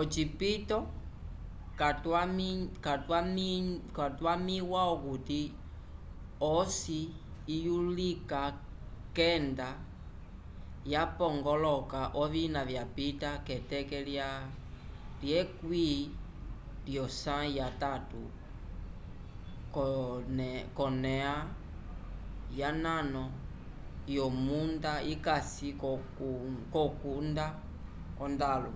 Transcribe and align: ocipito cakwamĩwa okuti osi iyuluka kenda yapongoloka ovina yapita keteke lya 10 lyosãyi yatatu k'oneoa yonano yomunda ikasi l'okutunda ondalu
ocipito 0.00 0.78
cakwamĩwa 3.94 4.80
okuti 4.94 5.42
osi 6.56 7.00
iyuluka 7.54 8.42
kenda 9.16 9.68
yapongoloka 10.92 12.00
ovina 12.22 12.60
yapita 12.76 13.30
keteke 13.46 13.98
lya 14.08 14.28
10 15.22 15.92
lyosãyi 16.86 17.50
yatatu 17.58 18.22
k'oneoa 20.74 21.36
yonano 22.60 23.24
yomunda 24.16 24.92
ikasi 25.14 25.68
l'okutunda 25.80 27.46
ondalu 28.26 28.72